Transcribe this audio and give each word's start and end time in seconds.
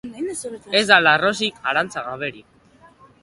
Ez 0.79 0.81
da 0.91 0.97
larrosik, 1.07 1.59
arantza 1.73 2.05
gaberik. 2.09 2.59